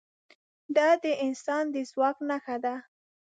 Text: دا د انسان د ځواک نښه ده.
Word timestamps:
دا 0.75 0.89
د 1.03 1.05
انسان 1.25 1.63
د 1.73 1.75
ځواک 1.91 2.17
نښه 2.29 2.57
ده. 2.63 2.75